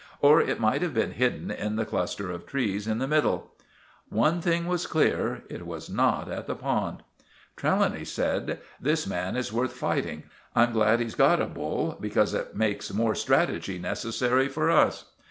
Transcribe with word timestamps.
Or 0.19 0.41
it 0.41 0.59
might 0.59 0.81
have 0.81 0.95
been 0.95 1.11
hidden 1.11 1.51
in 1.51 1.75
the 1.75 1.85
cluster 1.85 2.31
of 2.31 2.47
trees 2.47 2.87
in 2.87 2.97
the 2.97 3.07
middle. 3.07 3.51
One 4.09 4.41
thing 4.41 4.65
was 4.65 4.87
clear. 4.87 5.43
It 5.47 5.67
was 5.67 5.91
not 5.91 6.27
at 6.27 6.47
the 6.47 6.55
pond. 6.55 7.03
Trelawny 7.55 8.05
said— 8.05 8.57
"This 8.79 9.05
man 9.05 9.35
is 9.35 9.53
worth 9.53 9.73
fighting. 9.73 10.23
I'm 10.55 10.71
glad 10.73 11.01
he's 11.01 11.13
got 11.13 11.39
a 11.39 11.45
bull, 11.45 11.99
because 12.01 12.33
it 12.33 12.55
makes 12.55 12.91
more 12.91 13.13
strategy 13.13 13.77
necessary 13.77 14.47
for 14.47 14.71
us." 14.71 15.05